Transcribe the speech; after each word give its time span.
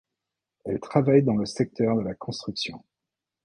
Elle 0.65 0.79
travaille 0.79 1.21
dans 1.21 1.35
le 1.35 1.45
secteur 1.45 1.95
de 1.95 2.01
la 2.01 2.15
construction. 2.15 2.83